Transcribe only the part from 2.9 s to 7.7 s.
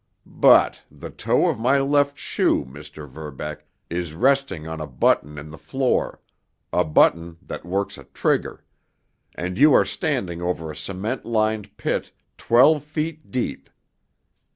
Verbeck, is resting on a button in the floor—a button that